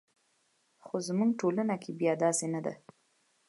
خو 0.85 0.95
زموږ 1.07 1.29
ټولنه 1.39 1.75
کې 1.83 1.91
بیا 1.99 2.13
داسې 2.23 2.45
نه 2.53 2.59
ده. 2.65 2.73